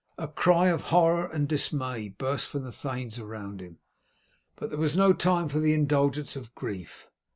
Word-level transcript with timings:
A 0.17 0.27
cry 0.27 0.65
of 0.69 0.85
horror 0.89 1.27
and 1.27 1.47
dismay 1.47 2.09
burst 2.09 2.47
from 2.47 2.63
the 2.63 2.71
thanes 2.71 3.19
around 3.19 3.61
him, 3.61 3.77
but 4.55 4.71
there 4.71 4.79
was 4.79 4.97
no 4.97 5.13
time 5.13 5.47
for 5.47 5.59
the 5.59 5.75
indulgence 5.75 6.35
of 6.35 6.55
grief. 6.55 7.11